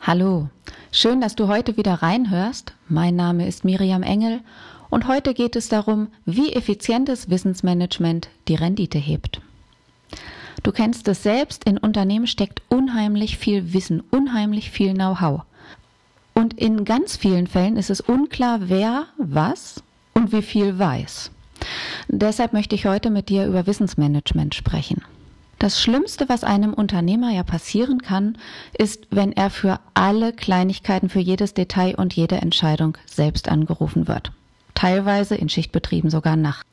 Hallo, 0.00 0.48
schön, 0.92 1.20
dass 1.20 1.34
du 1.34 1.48
heute 1.48 1.76
wieder 1.76 1.94
reinhörst. 1.94 2.72
Mein 2.88 3.16
Name 3.16 3.46
ist 3.46 3.64
Miriam 3.64 4.02
Engel 4.02 4.40
und 4.90 5.08
heute 5.08 5.34
geht 5.34 5.56
es 5.56 5.68
darum, 5.68 6.08
wie 6.24 6.52
effizientes 6.52 7.28
Wissensmanagement 7.28 8.28
die 8.46 8.54
Rendite 8.54 8.98
hebt. 8.98 9.40
Du 10.62 10.72
kennst 10.72 11.08
es 11.08 11.22
selbst, 11.22 11.64
in 11.64 11.78
Unternehmen 11.78 12.26
steckt 12.26 12.62
unheimlich 12.68 13.38
viel 13.38 13.72
Wissen, 13.72 14.02
unheimlich 14.10 14.70
viel 14.70 14.94
Know-how. 14.94 15.42
Und 16.32 16.54
in 16.54 16.84
ganz 16.84 17.16
vielen 17.16 17.48
Fällen 17.48 17.76
ist 17.76 17.90
es 17.90 18.00
unklar, 18.00 18.68
wer 18.68 19.06
was 19.18 19.82
und 20.14 20.32
wie 20.32 20.42
viel 20.42 20.78
weiß. 20.78 21.32
Deshalb 22.06 22.52
möchte 22.52 22.76
ich 22.76 22.86
heute 22.86 23.10
mit 23.10 23.28
dir 23.28 23.46
über 23.46 23.66
Wissensmanagement 23.66 24.54
sprechen. 24.54 25.02
Das 25.58 25.80
Schlimmste, 25.80 26.28
was 26.28 26.44
einem 26.44 26.72
Unternehmer 26.72 27.32
ja 27.32 27.42
passieren 27.42 28.00
kann, 28.00 28.38
ist, 28.78 29.08
wenn 29.10 29.32
er 29.32 29.50
für 29.50 29.80
alle 29.92 30.32
Kleinigkeiten, 30.32 31.08
für 31.08 31.18
jedes 31.18 31.52
Detail 31.52 31.96
und 31.96 32.14
jede 32.14 32.36
Entscheidung 32.36 32.96
selbst 33.06 33.48
angerufen 33.48 34.06
wird. 34.06 34.30
Teilweise 34.74 35.34
in 35.34 35.48
Schichtbetrieben 35.48 36.10
sogar 36.10 36.36
nachts. 36.36 36.64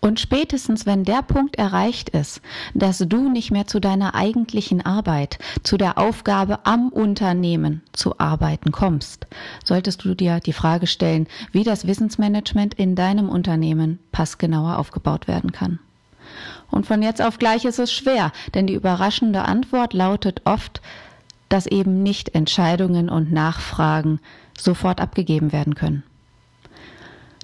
Und 0.00 0.18
spätestens, 0.18 0.84
wenn 0.84 1.04
der 1.04 1.22
Punkt 1.22 1.56
erreicht 1.56 2.10
ist, 2.10 2.40
dass 2.74 2.98
du 2.98 3.30
nicht 3.30 3.50
mehr 3.50 3.66
zu 3.66 3.80
deiner 3.80 4.14
eigentlichen 4.14 4.84
Arbeit, 4.84 5.38
zu 5.62 5.76
der 5.76 5.98
Aufgabe 5.98 6.60
am 6.64 6.88
Unternehmen 6.88 7.82
zu 7.92 8.18
arbeiten 8.18 8.72
kommst, 8.72 9.26
solltest 9.64 10.04
du 10.04 10.14
dir 10.14 10.40
die 10.40 10.54
Frage 10.54 10.86
stellen, 10.86 11.26
wie 11.52 11.64
das 11.64 11.86
Wissensmanagement 11.86 12.74
in 12.74 12.94
deinem 12.94 13.28
Unternehmen 13.28 13.98
passgenauer 14.10 14.78
aufgebaut 14.78 15.28
werden 15.28 15.52
kann. 15.52 15.78
Und 16.70 16.86
von 16.86 17.02
jetzt 17.02 17.22
auf 17.22 17.38
gleich 17.38 17.64
ist 17.64 17.78
es 17.78 17.92
schwer, 17.92 18.32
denn 18.54 18.66
die 18.66 18.74
überraschende 18.74 19.42
Antwort 19.42 19.92
lautet 19.92 20.42
oft, 20.44 20.80
dass 21.48 21.66
eben 21.66 22.02
nicht 22.02 22.34
Entscheidungen 22.34 23.08
und 23.08 23.32
Nachfragen 23.32 24.20
sofort 24.56 25.00
abgegeben 25.00 25.52
werden 25.52 25.74
können. 25.74 26.02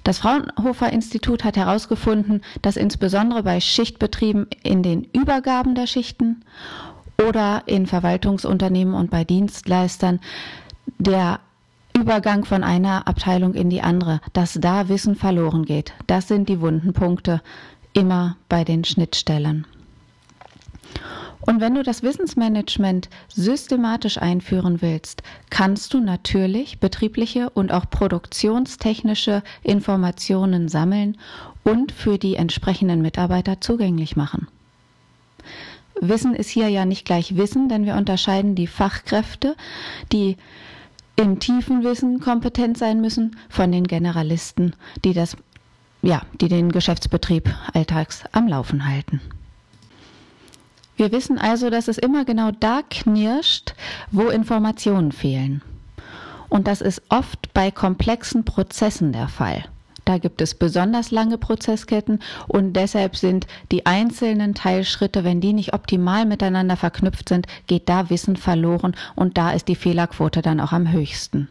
Das 0.03 0.19
Fraunhofer 0.19 0.93
Institut 0.93 1.43
hat 1.43 1.57
herausgefunden, 1.57 2.41
dass 2.61 2.77
insbesondere 2.77 3.43
bei 3.43 3.59
Schichtbetrieben 3.59 4.47
in 4.63 4.81
den 4.81 5.03
Übergaben 5.03 5.75
der 5.75 5.85
Schichten 5.85 6.45
oder 7.27 7.63
in 7.65 7.87
Verwaltungsunternehmen 7.87 8.93
und 8.93 9.11
bei 9.11 9.25
Dienstleistern 9.25 10.21
der 10.97 11.41
Übergang 11.93 12.45
von 12.45 12.63
einer 12.63 13.07
Abteilung 13.07 13.53
in 13.53 13.69
die 13.69 13.81
andere, 13.81 14.21
dass 14.31 14.53
da 14.53 14.87
Wissen 14.87 15.15
verloren 15.15 15.65
geht. 15.65 15.93
Das 16.05 16.29
sind 16.29 16.47
die 16.47 16.61
wunden 16.61 16.93
Punkte 16.93 17.41
immer 17.93 18.37
bei 18.49 18.63
den 18.63 18.83
Schnittstellen. 18.83 19.65
Und 21.41 21.61
wenn 21.61 21.75
du 21.75 21.83
das 21.83 22.03
Wissensmanagement 22.03 23.09
systematisch 23.29 24.17
einführen 24.17 24.81
willst, 24.81 25.23
kannst 25.49 25.93
du 25.93 26.01
natürlich 26.01 26.79
betriebliche 26.79 27.49
und 27.49 27.71
auch 27.71 27.89
produktionstechnische 27.89 29.43
Informationen 29.63 30.67
sammeln 30.67 31.17
und 31.63 31.93
für 31.93 32.17
die 32.17 32.35
entsprechenden 32.35 33.01
Mitarbeiter 33.01 33.61
zugänglich 33.61 34.17
machen. 34.17 34.47
Wissen 36.01 36.35
ist 36.35 36.49
hier 36.49 36.67
ja 36.67 36.85
nicht 36.85 37.05
gleich 37.05 37.37
Wissen, 37.37 37.69
denn 37.69 37.85
wir 37.85 37.95
unterscheiden 37.95 38.55
die 38.55 38.67
Fachkräfte, 38.67 39.55
die 40.11 40.37
im 41.15 41.39
tiefen 41.39 41.83
Wissen 41.83 42.19
kompetent 42.19 42.77
sein 42.77 43.01
müssen, 43.01 43.37
von 43.49 43.71
den 43.71 43.85
Generalisten, 43.85 44.75
die 45.03 45.13
das 45.13 45.35
ja, 46.01 46.21
die 46.39 46.47
den 46.47 46.71
Geschäftsbetrieb 46.71 47.53
alltags 47.73 48.23
am 48.31 48.47
Laufen 48.47 48.87
halten. 48.87 49.21
Wir 50.95 51.11
wissen 51.11 51.37
also, 51.37 51.69
dass 51.69 51.87
es 51.87 51.97
immer 51.97 52.25
genau 52.25 52.51
da 52.51 52.81
knirscht, 52.89 53.75
wo 54.11 54.29
Informationen 54.29 55.11
fehlen. 55.11 55.61
Und 56.49 56.67
das 56.67 56.81
ist 56.81 57.01
oft 57.09 57.53
bei 57.53 57.71
komplexen 57.71 58.45
Prozessen 58.45 59.11
der 59.11 59.27
Fall. 59.27 59.65
Da 60.05 60.17
gibt 60.17 60.41
es 60.41 60.55
besonders 60.55 61.11
lange 61.11 61.37
Prozessketten 61.37 62.19
und 62.47 62.73
deshalb 62.73 63.17
sind 63.17 63.45
die 63.73 63.85
einzelnen 63.85 64.55
Teilschritte, 64.55 65.25
wenn 65.25 65.41
die 65.41 65.51
nicht 65.51 65.73
optimal 65.73 66.25
miteinander 66.25 66.77
verknüpft 66.77 67.27
sind, 67.27 67.45
geht 67.67 67.89
da 67.89 68.09
Wissen 68.09 68.37
verloren 68.37 68.95
und 69.15 69.37
da 69.37 69.51
ist 69.51 69.67
die 69.67 69.75
Fehlerquote 69.75 70.41
dann 70.41 70.61
auch 70.61 70.71
am 70.71 70.89
höchsten. 70.89 71.49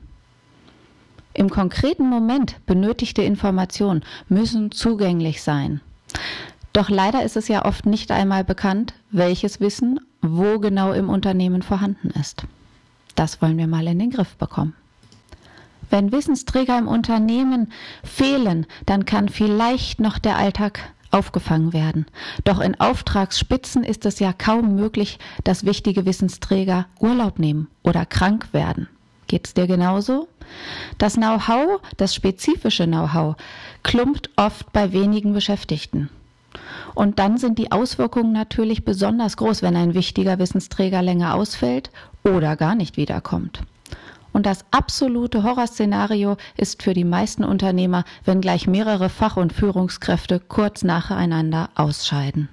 Im 1.36 1.50
konkreten 1.50 2.08
Moment 2.08 2.64
benötigte 2.64 3.20
Informationen 3.20 4.02
müssen 4.30 4.70
zugänglich 4.70 5.42
sein. 5.42 5.82
Doch 6.72 6.88
leider 6.88 7.24
ist 7.24 7.36
es 7.36 7.46
ja 7.48 7.66
oft 7.66 7.84
nicht 7.84 8.10
einmal 8.10 8.42
bekannt, 8.42 8.94
welches 9.10 9.60
Wissen 9.60 10.00
wo 10.22 10.58
genau 10.58 10.92
im 10.92 11.10
Unternehmen 11.10 11.60
vorhanden 11.60 12.08
ist. 12.18 12.44
Das 13.16 13.42
wollen 13.42 13.58
wir 13.58 13.66
mal 13.66 13.86
in 13.86 13.98
den 13.98 14.10
Griff 14.10 14.34
bekommen. 14.36 14.74
Wenn 15.90 16.10
Wissensträger 16.10 16.78
im 16.78 16.88
Unternehmen 16.88 17.70
fehlen, 18.02 18.66
dann 18.86 19.04
kann 19.04 19.28
vielleicht 19.28 20.00
noch 20.00 20.18
der 20.18 20.38
Alltag 20.38 20.80
aufgefangen 21.10 21.74
werden. 21.74 22.06
Doch 22.44 22.60
in 22.60 22.80
Auftragsspitzen 22.80 23.84
ist 23.84 24.06
es 24.06 24.20
ja 24.20 24.32
kaum 24.32 24.74
möglich, 24.74 25.18
dass 25.44 25.66
wichtige 25.66 26.06
Wissensträger 26.06 26.86
Urlaub 26.98 27.38
nehmen 27.38 27.68
oder 27.82 28.06
krank 28.06 28.48
werden. 28.52 28.88
Geht's 29.26 29.54
dir 29.54 29.66
genauso? 29.66 30.28
Das 30.98 31.14
Know-how, 31.14 31.80
das 31.96 32.14
spezifische 32.14 32.86
Know-how, 32.86 33.36
klumpt 33.82 34.30
oft 34.36 34.72
bei 34.72 34.92
wenigen 34.92 35.32
Beschäftigten. 35.32 36.08
Und 36.94 37.18
dann 37.18 37.36
sind 37.36 37.58
die 37.58 37.72
Auswirkungen 37.72 38.32
natürlich 38.32 38.84
besonders 38.84 39.36
groß, 39.36 39.62
wenn 39.62 39.76
ein 39.76 39.94
wichtiger 39.94 40.38
Wissensträger 40.38 41.02
länger 41.02 41.34
ausfällt 41.34 41.90
oder 42.24 42.56
gar 42.56 42.74
nicht 42.74 42.96
wiederkommt. 42.96 43.62
Und 44.32 44.46
das 44.46 44.64
absolute 44.70 45.42
Horrorszenario 45.42 46.36
ist 46.56 46.82
für 46.82 46.92
die 46.92 47.04
meisten 47.04 47.42
Unternehmer, 47.42 48.04
wenn 48.24 48.40
gleich 48.40 48.66
mehrere 48.66 49.08
Fach- 49.08 49.36
und 49.36 49.52
Führungskräfte 49.52 50.40
kurz 50.40 50.84
nacheinander 50.84 51.70
ausscheiden. 51.74 52.48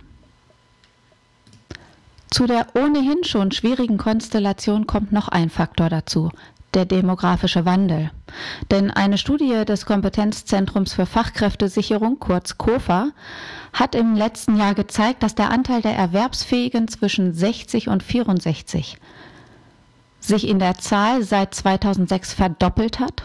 Zu 2.29 2.47
der 2.47 2.67
ohnehin 2.73 3.23
schon 3.23 3.51
schwierigen 3.51 3.97
Konstellation 3.97 4.87
kommt 4.87 5.11
noch 5.11 5.27
ein 5.27 5.49
Faktor 5.49 5.89
dazu, 5.89 6.31
der 6.75 6.85
demografische 6.85 7.65
Wandel. 7.65 8.11
Denn 8.71 8.91
eine 8.91 9.17
Studie 9.17 9.65
des 9.65 9.85
Kompetenzzentrums 9.85 10.93
für 10.93 11.05
Fachkräftesicherung, 11.05 12.19
kurz 12.19 12.57
KOFA, 12.57 13.09
hat 13.73 13.95
im 13.95 14.15
letzten 14.15 14.57
Jahr 14.57 14.73
gezeigt, 14.73 15.23
dass 15.23 15.35
der 15.35 15.51
Anteil 15.51 15.81
der 15.81 15.95
Erwerbsfähigen 15.95 16.87
zwischen 16.87 17.33
60 17.33 17.89
und 17.89 18.03
64 18.03 18.97
sich 20.19 20.47
in 20.47 20.59
der 20.59 20.77
Zahl 20.77 21.23
seit 21.23 21.53
2006 21.53 22.33
verdoppelt 22.33 22.99
hat 22.99 23.23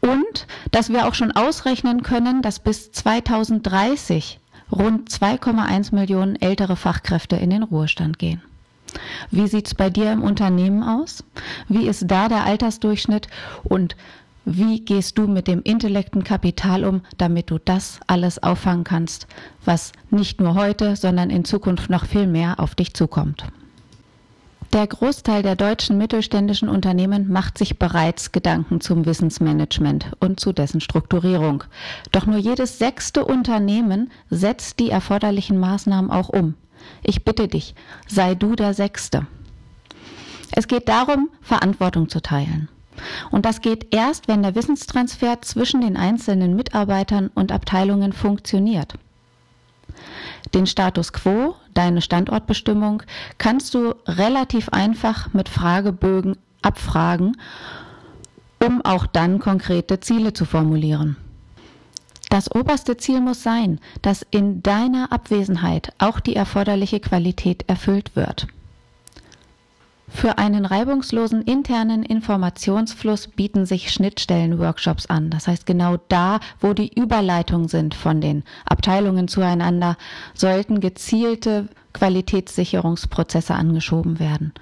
und 0.00 0.46
dass 0.70 0.90
wir 0.90 1.06
auch 1.06 1.14
schon 1.14 1.32
ausrechnen 1.32 2.02
können, 2.02 2.42
dass 2.42 2.58
bis 2.58 2.92
2030 2.92 4.40
rund 4.72 5.10
2,1 5.10 5.94
Millionen 5.94 6.40
ältere 6.40 6.76
Fachkräfte 6.76 7.36
in 7.36 7.50
den 7.50 7.62
Ruhestand 7.62 8.18
gehen. 8.18 8.42
Wie 9.30 9.46
sieht 9.46 9.68
es 9.68 9.74
bei 9.74 9.90
dir 9.90 10.12
im 10.12 10.22
Unternehmen 10.22 10.82
aus? 10.82 11.24
Wie 11.68 11.86
ist 11.86 12.04
da 12.08 12.28
der 12.28 12.44
Altersdurchschnitt? 12.44 13.28
Und 13.64 13.96
wie 14.44 14.80
gehst 14.80 15.18
du 15.18 15.26
mit 15.26 15.46
dem 15.48 15.62
intellekten 15.62 16.24
Kapital 16.24 16.84
um, 16.84 17.02
damit 17.18 17.50
du 17.50 17.58
das 17.58 18.00
alles 18.06 18.42
auffangen 18.42 18.84
kannst, 18.84 19.26
was 19.64 19.92
nicht 20.10 20.40
nur 20.40 20.54
heute, 20.54 20.96
sondern 20.96 21.30
in 21.30 21.44
Zukunft 21.44 21.90
noch 21.90 22.06
viel 22.06 22.26
mehr 22.26 22.58
auf 22.58 22.74
dich 22.74 22.94
zukommt? 22.94 23.44
Der 24.72 24.86
Großteil 24.86 25.42
der 25.42 25.56
deutschen 25.56 25.98
mittelständischen 25.98 26.68
Unternehmen 26.68 27.28
macht 27.28 27.58
sich 27.58 27.80
bereits 27.80 28.30
Gedanken 28.30 28.80
zum 28.80 29.04
Wissensmanagement 29.04 30.12
und 30.20 30.38
zu 30.38 30.52
dessen 30.52 30.80
Strukturierung. 30.80 31.64
Doch 32.12 32.26
nur 32.26 32.38
jedes 32.38 32.78
sechste 32.78 33.24
Unternehmen 33.24 34.12
setzt 34.30 34.78
die 34.78 34.90
erforderlichen 34.90 35.58
Maßnahmen 35.58 36.12
auch 36.12 36.28
um. 36.28 36.54
Ich 37.02 37.24
bitte 37.24 37.48
dich, 37.48 37.74
sei 38.06 38.34
du 38.34 38.54
der 38.54 38.74
Sechste. 38.74 39.26
Es 40.52 40.68
geht 40.68 40.88
darum, 40.88 41.30
Verantwortung 41.40 42.08
zu 42.08 42.20
teilen. 42.20 42.68
Und 43.30 43.46
das 43.46 43.60
geht 43.60 43.94
erst, 43.94 44.28
wenn 44.28 44.42
der 44.42 44.54
Wissenstransfer 44.54 45.40
zwischen 45.42 45.80
den 45.80 45.96
einzelnen 45.96 46.56
Mitarbeitern 46.56 47.30
und 47.34 47.52
Abteilungen 47.52 48.12
funktioniert. 48.12 48.94
Den 50.54 50.66
Status 50.66 51.12
quo, 51.12 51.54
deine 51.74 52.02
Standortbestimmung, 52.02 53.02
kannst 53.38 53.74
du 53.74 53.94
relativ 54.06 54.68
einfach 54.70 55.32
mit 55.32 55.48
Fragebögen 55.48 56.36
abfragen, 56.62 57.36
um 58.62 58.84
auch 58.84 59.06
dann 59.06 59.38
konkrete 59.38 60.00
Ziele 60.00 60.32
zu 60.32 60.44
formulieren. 60.44 61.16
Das 62.30 62.54
oberste 62.54 62.96
Ziel 62.96 63.20
muss 63.20 63.42
sein, 63.42 63.80
dass 64.02 64.24
in 64.30 64.62
deiner 64.62 65.12
Abwesenheit 65.12 65.92
auch 65.98 66.20
die 66.20 66.36
erforderliche 66.36 67.00
Qualität 67.00 67.64
erfüllt 67.68 68.14
wird. 68.14 68.46
Für 70.08 70.38
einen 70.38 70.64
reibungslosen 70.64 71.42
internen 71.42 72.02
Informationsfluss 72.04 73.28
bieten 73.28 73.66
sich 73.66 73.90
Schnittstellenworkshops 73.90 75.06
an. 75.06 75.30
Das 75.30 75.48
heißt, 75.48 75.66
genau 75.66 75.98
da, 76.08 76.40
wo 76.60 76.72
die 76.72 76.92
Überleitungen 76.92 77.68
sind 77.68 77.94
von 77.94 78.20
den 78.20 78.44
Abteilungen 78.64 79.28
zueinander, 79.28 79.96
sollten 80.34 80.80
gezielte 80.80 81.68
Qualitätssicherungsprozesse 81.92 83.54
angeschoben 83.54 84.20
werden. 84.20 84.52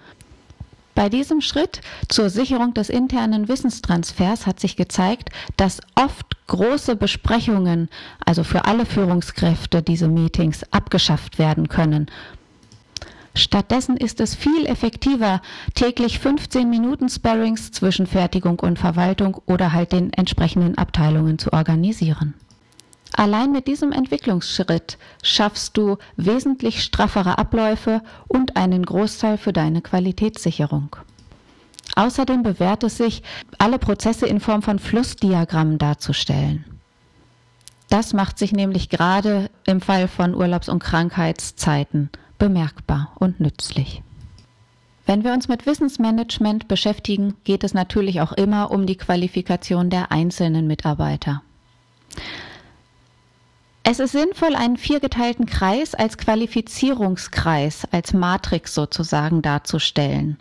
Bei 0.99 1.09
diesem 1.09 1.41
Schritt 1.41 1.81
zur 2.09 2.29
Sicherung 2.29 2.75
des 2.75 2.89
internen 2.89 3.47
Wissenstransfers 3.47 4.49
hat 4.49 4.59
sich 4.59 4.75
gezeigt, 4.75 5.29
dass 5.57 5.81
oft 5.95 6.27
große 6.49 6.97
Besprechungen, 6.97 7.89
also 8.27 8.43
für 8.43 8.65
alle 8.65 8.85
Führungskräfte 8.85 9.81
diese 9.81 10.09
Meetings, 10.09 10.65
abgeschafft 10.73 11.39
werden 11.39 11.69
können. 11.69 12.07
Stattdessen 13.33 13.97
ist 13.97 14.19
es 14.19 14.35
viel 14.35 14.67
effektiver, 14.67 15.41
täglich 15.77 16.19
15 16.19 16.69
Minuten 16.69 17.09
Sparrings 17.09 17.71
zwischen 17.71 18.09
Fertigung 18.09 18.59
und 18.59 18.81
Verwaltung 18.81 19.41
oder 19.47 19.73
halt 19.73 19.93
den 19.93 20.13
entsprechenden 20.13 20.79
Abteilungen 20.79 21.39
zu 21.39 21.53
organisieren. 21.53 22.35
Allein 23.19 23.51
mit 23.51 23.67
diesem 23.67 23.91
Entwicklungsschritt 23.91 24.97
schaffst 25.25 25.77
du 25.77 25.97
wesentlich 26.17 26.85
straffere 26.85 27.37
Abläufe 27.37 28.01
und 28.29 28.57
einen 28.57 28.87
Großteil 28.87 29.39
für 29.39 29.53
deine 29.53 29.83
Qualitätssicherung. 29.83 30.95
Außerdem 31.97 32.45
bewährt 32.45 32.85
es 32.85 32.97
sich, 32.97 33.25
alle 33.59 33.81
Prozesse 33.81 34.27
in 34.29 34.39
Form 34.39 34.63
von 34.63 34.79
Flussdiagrammen 34.79 35.79
darzustellen. 35.79 36.65
Das 37.91 38.13
macht 38.13 38.39
sich 38.39 38.53
nämlich 38.53 38.89
gerade 38.89 39.51
im 39.67 39.81
Fall 39.81 40.07
von 40.07 40.33
Urlaubs- 40.37 40.69
und 40.69 40.79
Krankheitszeiten 40.79 42.11
bemerkbar 42.39 43.17
und 43.19 43.41
nützlich. 43.41 44.01
Wenn 45.07 45.25
wir 45.25 45.33
uns 45.33 45.49
mit 45.49 45.67
Wissensmanagement 45.67 46.69
beschäftigen, 46.69 47.35
geht 47.43 47.65
es 47.65 47.75
natürlich 47.75 48.21
auch 48.21 48.31
immer 48.31 48.71
um 48.71 48.87
die 48.87 48.97
Qualifikation 48.97 49.91
der 49.91 50.13
einzelnen 50.13 50.69
Mitarbeiter. 50.69 51.43
Es 53.91 54.01
ist 54.01 54.13
sinnvoll, 54.13 54.55
einen 54.55 54.77
viergeteilten 54.77 55.47
Kreis 55.47 55.95
als 55.95 56.19
Qualifizierungskreis, 56.19 57.89
als 57.91 58.13
Matrix 58.13 58.75
sozusagen 58.75 59.41
darzustellen. 59.41 60.37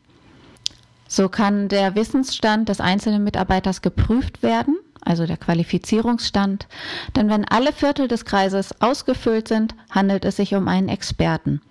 So 1.08 1.30
kann 1.30 1.70
der 1.70 1.96
Wissensstand 1.96 2.68
des 2.68 2.82
einzelnen 2.82 3.24
Mitarbeiters 3.24 3.82
geprüft 3.82 4.44
werden, 4.44 4.76
also 5.00 5.26
der 5.26 5.38
Qualifizierungsstand, 5.38 6.68
denn 7.16 7.30
wenn 7.30 7.46
alle 7.46 7.72
Viertel 7.72 8.10
des 8.10 8.26
Kreises 8.26 8.82
ausgefüllt 8.82 9.48
sind, 9.48 9.76
handelt 9.92 10.26
es 10.26 10.36
sich 10.36 10.54
um 10.54 10.68
einen 10.68 10.90
Experten. 10.90 11.62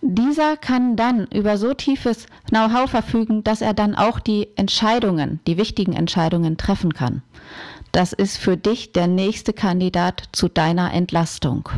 Dieser 0.00 0.56
kann 0.56 0.94
dann 0.94 1.26
über 1.26 1.58
so 1.58 1.74
tiefes 1.74 2.26
Know-how 2.50 2.88
verfügen, 2.88 3.42
dass 3.42 3.62
er 3.62 3.74
dann 3.74 3.96
auch 3.96 4.20
die 4.20 4.46
Entscheidungen, 4.54 5.40
die 5.48 5.56
wichtigen 5.56 5.94
Entscheidungen 5.94 6.56
treffen 6.56 6.94
kann. 6.94 7.22
Das 7.92 8.12
ist 8.12 8.36
für 8.36 8.56
dich 8.56 8.92
der 8.92 9.06
nächste 9.06 9.52
Kandidat 9.52 10.24
zu 10.32 10.48
deiner 10.48 10.92
Entlastung. 10.92 11.68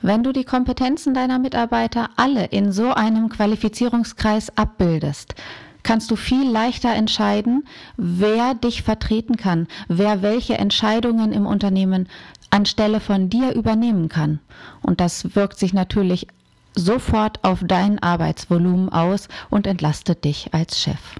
Wenn 0.00 0.22
du 0.22 0.32
die 0.32 0.44
Kompetenzen 0.44 1.12
deiner 1.12 1.38
Mitarbeiter 1.38 2.10
alle 2.16 2.44
in 2.46 2.70
so 2.70 2.92
einem 2.92 3.30
Qualifizierungskreis 3.30 4.56
abbildest, 4.56 5.34
kannst 5.82 6.10
du 6.10 6.16
viel 6.16 6.48
leichter 6.48 6.94
entscheiden, 6.94 7.64
wer 7.96 8.54
dich 8.54 8.82
vertreten 8.82 9.36
kann, 9.36 9.66
wer 9.88 10.22
welche 10.22 10.58
Entscheidungen 10.58 11.32
im 11.32 11.46
Unternehmen 11.46 12.08
anstelle 12.50 13.00
von 13.00 13.28
dir 13.28 13.54
übernehmen 13.54 14.08
kann. 14.08 14.38
Und 14.82 15.00
das 15.00 15.34
wirkt 15.34 15.58
sich 15.58 15.72
natürlich 15.72 16.28
sofort 16.74 17.42
auf 17.42 17.60
dein 17.64 17.98
Arbeitsvolumen 17.98 18.90
aus 18.90 19.28
und 19.50 19.66
entlastet 19.66 20.24
dich 20.24 20.54
als 20.54 20.80
Chef. 20.80 21.18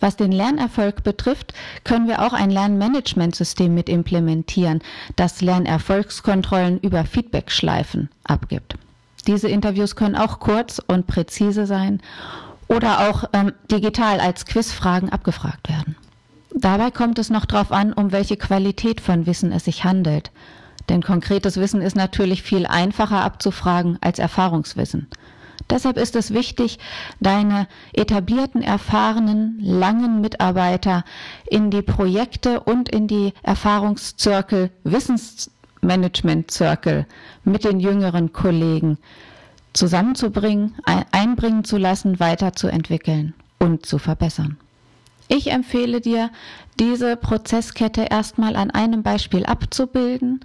Was 0.00 0.16
den 0.16 0.32
Lernerfolg 0.32 1.02
betrifft, 1.02 1.54
können 1.84 2.08
wir 2.08 2.22
auch 2.22 2.32
ein 2.32 2.50
Lernmanagementsystem 2.50 3.74
mit 3.74 3.88
implementieren, 3.88 4.80
das 5.16 5.40
Lernerfolgskontrollen 5.40 6.78
über 6.80 7.04
Feedbackschleifen 7.04 8.10
abgibt. 8.24 8.76
Diese 9.26 9.48
Interviews 9.48 9.96
können 9.96 10.16
auch 10.16 10.40
kurz 10.40 10.80
und 10.86 11.06
präzise 11.06 11.66
sein 11.66 12.02
oder 12.68 13.08
auch 13.08 13.24
ähm, 13.32 13.52
digital 13.70 14.20
als 14.20 14.44
Quizfragen 14.46 15.10
abgefragt 15.10 15.68
werden. 15.68 15.96
Dabei 16.54 16.90
kommt 16.90 17.18
es 17.18 17.30
noch 17.30 17.46
darauf 17.46 17.72
an, 17.72 17.92
um 17.92 18.12
welche 18.12 18.36
Qualität 18.36 19.00
von 19.00 19.26
Wissen 19.26 19.52
es 19.52 19.64
sich 19.64 19.84
handelt. 19.84 20.30
Denn 20.88 21.02
konkretes 21.02 21.56
Wissen 21.56 21.80
ist 21.80 21.96
natürlich 21.96 22.42
viel 22.42 22.66
einfacher 22.66 23.22
abzufragen 23.22 23.98
als 24.00 24.18
Erfahrungswissen. 24.18 25.08
Deshalb 25.70 25.96
ist 25.96 26.14
es 26.14 26.34
wichtig, 26.34 26.78
deine 27.20 27.66
etablierten, 27.92 28.60
erfahrenen, 28.62 29.58
langen 29.60 30.20
Mitarbeiter 30.20 31.04
in 31.48 31.70
die 31.70 31.80
Projekte 31.82 32.60
und 32.60 32.90
in 32.90 33.08
die 33.08 33.32
Erfahrungszirkel, 33.42 34.70
Wissensmanagement-Zirkel 34.84 37.06
mit 37.44 37.64
den 37.64 37.80
jüngeren 37.80 38.32
Kollegen 38.32 38.98
zusammenzubringen, 39.72 40.76
einbringen 41.10 41.64
zu 41.64 41.78
lassen, 41.78 42.20
weiterzuentwickeln 42.20 43.34
und 43.58 43.86
zu 43.86 43.98
verbessern. 43.98 44.58
Ich 45.28 45.50
empfehle 45.50 46.00
dir, 46.00 46.30
diese 46.78 47.16
Prozesskette 47.16 48.06
erstmal 48.10 48.56
an 48.56 48.70
einem 48.70 49.02
Beispiel 49.02 49.46
abzubilden 49.46 50.40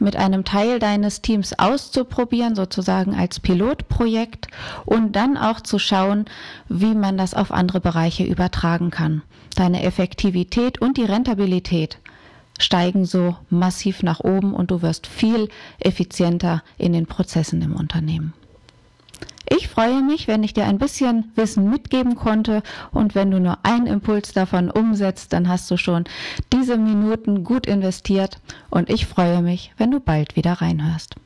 mit 0.00 0.16
einem 0.16 0.44
Teil 0.44 0.78
deines 0.78 1.22
Teams 1.22 1.58
auszuprobieren, 1.58 2.54
sozusagen 2.54 3.14
als 3.14 3.40
Pilotprojekt 3.40 4.48
und 4.84 5.14
dann 5.14 5.36
auch 5.36 5.60
zu 5.60 5.78
schauen, 5.78 6.24
wie 6.68 6.94
man 6.94 7.16
das 7.16 7.34
auf 7.34 7.52
andere 7.52 7.80
Bereiche 7.80 8.24
übertragen 8.24 8.90
kann. 8.90 9.22
Deine 9.54 9.82
Effektivität 9.82 10.80
und 10.80 10.96
die 10.96 11.04
Rentabilität 11.04 11.98
steigen 12.58 13.04
so 13.04 13.36
massiv 13.48 14.02
nach 14.02 14.20
oben 14.20 14.54
und 14.54 14.70
du 14.70 14.82
wirst 14.82 15.06
viel 15.06 15.48
effizienter 15.78 16.62
in 16.78 16.92
den 16.92 17.06
Prozessen 17.06 17.62
im 17.62 17.74
Unternehmen. 17.74 18.32
Ich 19.60 19.68
freue 19.68 20.02
mich, 20.02 20.26
wenn 20.26 20.42
ich 20.42 20.54
dir 20.54 20.64
ein 20.64 20.78
bisschen 20.78 21.32
Wissen 21.34 21.68
mitgeben 21.68 22.14
konnte 22.14 22.62
und 22.92 23.14
wenn 23.14 23.30
du 23.30 23.40
nur 23.40 23.58
einen 23.62 23.86
Impuls 23.86 24.32
davon 24.32 24.70
umsetzt, 24.70 25.34
dann 25.34 25.50
hast 25.50 25.70
du 25.70 25.76
schon 25.76 26.04
diese 26.50 26.78
Minuten 26.78 27.44
gut 27.44 27.66
investiert 27.66 28.40
und 28.70 28.88
ich 28.88 29.04
freue 29.04 29.42
mich, 29.42 29.74
wenn 29.76 29.90
du 29.90 30.00
bald 30.00 30.34
wieder 30.34 30.54
reinhörst. 30.54 31.16